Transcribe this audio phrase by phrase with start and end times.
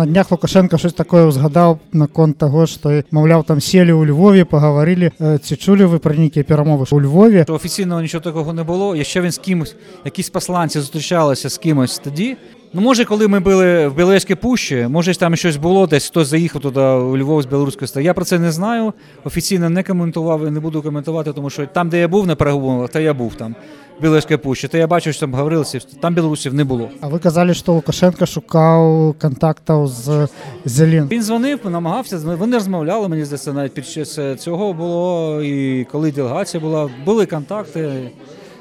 [0.00, 4.44] На днях Лукашенко щось таке згадав на конт того, що, мовляв, там сіли у Львові,
[4.44, 5.10] поговорили.
[5.18, 7.44] Ці Чи чули ви про ніякі перемови у Львові?
[7.48, 8.96] Офіційного нічого такого не було.
[8.96, 12.36] Якщо він з кимось, якісь посланці зустрічалися з кимось тоді.
[12.72, 16.62] Ну, може, коли ми були в Білоярській пущі, може там щось було, десь хтось заїхав
[16.62, 18.06] туди у Львов з білоруської сторони.
[18.06, 18.92] Я про це не знаю.
[19.24, 22.90] Офіційно не коментував і не буду коментувати, тому що там, де я був на переговорах,
[22.90, 23.54] то я був там.
[23.98, 26.88] в Білоярській пущі, то я бачив, що там говорилося, там білорусів не було.
[27.00, 30.28] А ви казали, що Лукашенко шукав контактів з
[30.64, 31.08] Зелін.
[31.10, 36.60] Він дзвонив, намагався, вони розмовляли, мені здається, навіть під час цього було, і коли делегація
[36.60, 38.10] була, були контакти.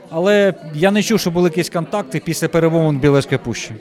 [0.10, 3.72] Але я не чув, що були якісь контакти після перемовин Білоярської пущі.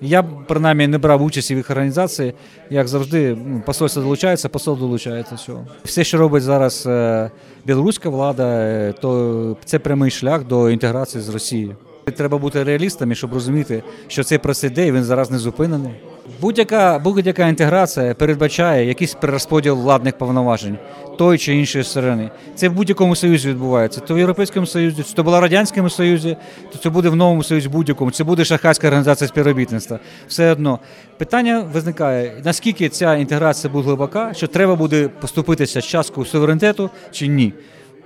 [0.00, 2.34] Я принаймні не брав участі в їх організації.
[2.70, 5.34] Як завжди, посольство долучається, посол долучається.
[5.34, 5.52] Все,
[5.84, 7.30] Все, що робить зараз е,
[7.64, 11.76] білоруська влада, е, то це прямий шлях до інтеграції з Росією.
[12.16, 15.92] Треба бути реалістами, щоб розуміти, що цей процес і він зараз не зупинений.
[16.40, 20.78] Будь-яка будь-яка інтеграція передбачає якийсь перерозподіл владних повноважень
[21.18, 22.30] тої чи іншої сторони.
[22.54, 24.00] Це в будь-якому союзі відбувається.
[24.00, 26.36] То в Європейському Союзі, то була в Радянському Союзі,
[26.72, 28.10] то це буде в новому союзі будь-якому.
[28.10, 29.98] Це буде шахайська організація співробітництва.
[30.28, 30.78] Все одно
[31.16, 37.26] питання виникає: наскільки ця інтеграція буде глибока, що треба буде поступитися з часткою суверенітету чи
[37.26, 37.52] ні.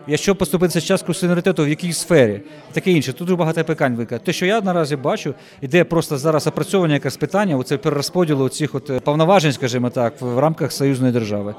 [0.06, 2.41] Якщо поступитися з часткою суверенітету, в якій сфері,
[2.72, 3.12] таке інше.
[3.12, 4.20] Тут дуже багато питань викликає.
[4.25, 8.91] Те, що я наразі бачу, іде просто зараз опрацьовування якесь питання, оце перерозподілу цих от
[8.91, 11.55] е, повноважень, скажімо так, в рамках союзної держави.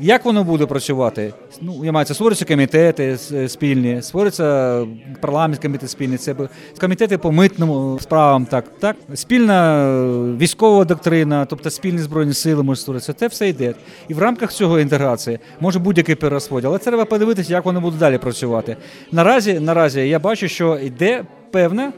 [0.00, 1.32] Як воно буде працювати?
[1.60, 3.18] Ну, я маю це створюються комітети
[3.48, 4.86] спільні, створюється
[5.20, 6.34] парламент комітет спільний, це
[6.80, 8.96] комітети по митним справам, так, так.
[9.14, 13.12] Спільна е, військова доктрина, тобто спільні збройні сили можуть створитися.
[13.12, 13.74] Це все йде.
[14.08, 16.70] І в рамках цього інтеграції може будь-який перерозподіл.
[16.70, 18.76] Але треба подивитися, як воно буде далі працювати.
[19.12, 21.92] Наразі, наразі я бачу, що йде певне е,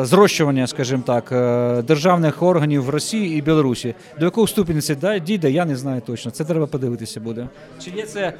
[0.00, 3.94] зрощування, скажімо так, е, державних органів в Росії і Білорусі.
[4.18, 6.30] До якого ступені це дійде, я не знаю точно.
[6.30, 7.48] Це треба подивитися буде.
[7.84, 8.32] Чи є це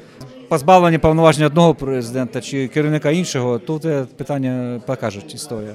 [0.49, 5.73] позбавлення повноважень одного президента чи керівника іншого, тут е, питання покажуть історія.